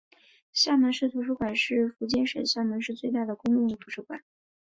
[0.51, 4.23] 厦门市图书馆是福建省厦门市最大的公共图书馆。